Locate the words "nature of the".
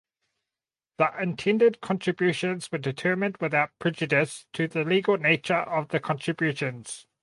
5.17-5.99